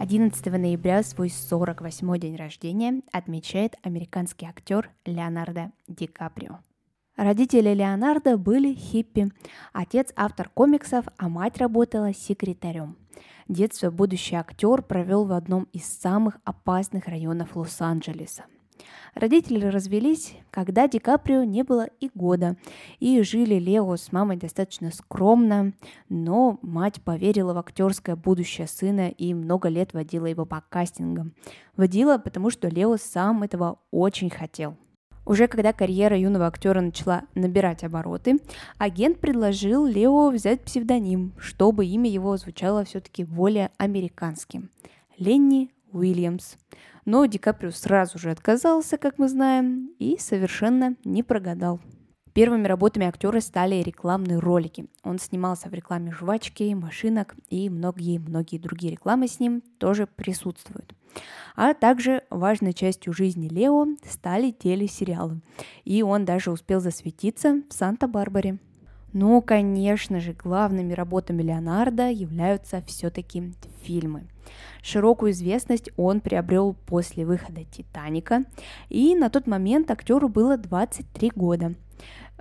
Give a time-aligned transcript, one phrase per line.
[0.00, 6.60] 11 ноября свой 48-й день рождения отмечает американский актер Леонардо Ди Каприо.
[7.18, 9.30] Родители Леонардо были хиппи.
[9.74, 12.96] Отец автор комиксов, а мать работала секретарем.
[13.46, 18.46] Детство будущий актер провел в одном из самых опасных районов Лос-Анджелеса–
[19.14, 22.56] Родители развелись, когда Ди Каприо не было и года,
[22.98, 25.72] и жили Лео с мамой достаточно скромно,
[26.08, 31.34] но мать поверила в актерское будущее сына и много лет водила его по кастингам.
[31.76, 34.76] Водила, потому что Лео сам этого очень хотел.
[35.26, 38.38] Уже когда карьера юного актера начала набирать обороты,
[38.78, 44.70] агент предложил Лео взять псевдоним, чтобы имя его звучало все-таки более американским.
[45.18, 46.56] Ленни Уильямс.
[47.04, 51.80] Но Ди Каприо сразу же отказался, как мы знаем, и совершенно не прогадал.
[52.32, 54.86] Первыми работами актера стали рекламные ролики.
[55.02, 60.94] Он снимался в рекламе жвачки, машинок и многие-многие другие рекламы с ним тоже присутствуют.
[61.56, 65.40] А также важной частью жизни Лео стали телесериалы.
[65.84, 68.58] И он даже успел засветиться в Санта-Барбаре.
[69.12, 74.26] Ну, конечно же, главными работами Леонардо являются все-таки фильмы.
[74.82, 78.44] Широкую известность он приобрел после выхода «Титаника»,
[78.88, 81.74] и на тот момент актеру было 23 года.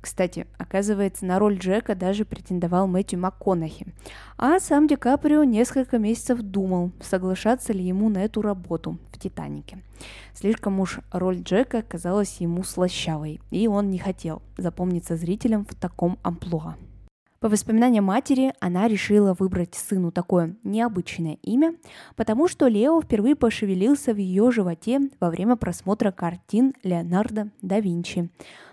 [0.00, 3.86] Кстати, оказывается, на роль Джека даже претендовал Мэтью МакКонахи.
[4.38, 9.82] А сам Ди Каприо несколько месяцев думал, соглашаться ли ему на эту работу в «Титанике».
[10.32, 16.18] Слишком уж роль Джека казалась ему слащавой, и он не хотел запомниться зрителям в таком
[16.22, 16.76] амплуа.
[17.40, 21.74] По воспоминаниям матери, она решила выбрать сыну такое необычное имя,
[22.14, 28.28] потому что Лео впервые пошевелился в ее животе во время просмотра картин Леонардо да Винчи.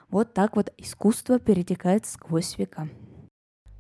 [0.10, 2.90] Вот так вот искусство перетекает сквозь века.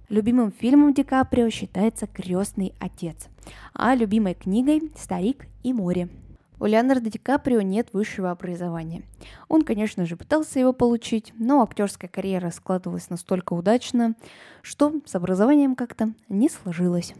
[0.08, 3.28] Любимым фильмом Ди Каприо считается «Крестный отец»,
[3.74, 6.08] а любимой книгой «Старик и море».
[6.60, 9.04] У Леонардо Ди Каприо нет высшего образования.
[9.48, 14.16] Он, конечно же, пытался его получить, но актерская карьера складывалась настолько удачно,
[14.64, 17.14] что с образованием как-то не сложилось.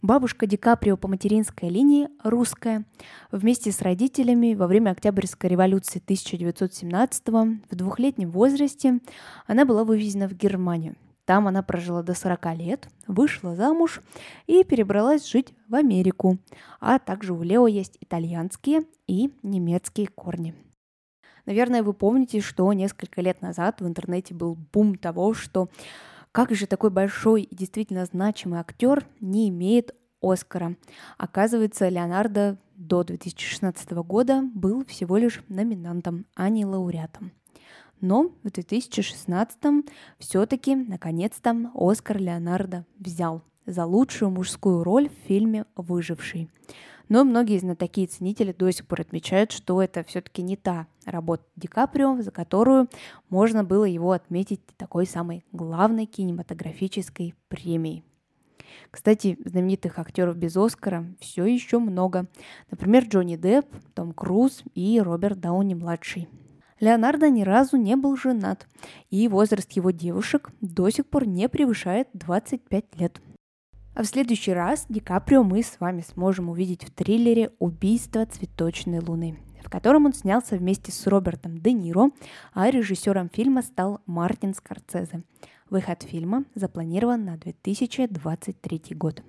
[0.00, 2.84] Бабушка Ди Каприо по материнской линии русская.
[3.30, 8.98] Вместе с родителями во время Октябрьской революции 1917 в двухлетнем возрасте
[9.46, 10.96] она была вывезена в Германию.
[11.24, 14.00] Там она прожила до 40 лет, вышла замуж
[14.46, 16.38] и перебралась жить в Америку.
[16.80, 20.54] А также у Лео есть итальянские и немецкие корни.
[21.46, 25.68] Наверное, вы помните, что несколько лет назад в интернете был бум того, что
[26.32, 30.76] как же такой большой и действительно значимый актер не имеет Оскара.
[31.18, 37.32] Оказывается, Леонардо до 2016 года был всего лишь номинантом, а не лауреатом.
[38.02, 39.86] Но в 2016
[40.18, 46.50] все-таки, наконец-то, Оскар Леонардо взял за лучшую мужскую роль в фильме «Выживший».
[47.08, 51.44] Но многие знатоки и ценители до сих пор отмечают, что это все-таки не та работа
[51.54, 52.88] Ди Каприо, за которую
[53.28, 58.02] можно было его отметить такой самой главной кинематографической премией.
[58.90, 62.26] Кстати, знаменитых актеров без Оскара все еще много.
[62.68, 66.28] Например, Джонни Депп, Том Круз и Роберт Дауни-младший.
[66.82, 68.66] Леонардо ни разу не был женат,
[69.08, 73.22] и возраст его девушек до сих пор не превышает 25 лет.
[73.94, 78.98] А в следующий раз Ди Каприо мы с вами сможем увидеть в триллере «Убийство цветочной
[78.98, 82.10] луны», в котором он снялся вместе с Робертом Де Ниро,
[82.52, 85.22] а режиссером фильма стал Мартин Скорцезе.
[85.70, 89.22] Выход фильма запланирован на 2023 год.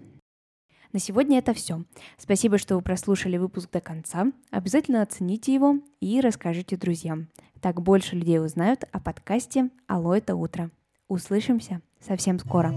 [0.94, 1.84] На сегодня это все.
[2.18, 4.28] Спасибо, что вы прослушали выпуск до конца.
[4.52, 7.30] Обязательно оцените его и расскажите друзьям.
[7.62, 10.70] Так больше людей узнают о подкасте «Алло, это утро».
[11.08, 12.72] Услышимся совсем скоро.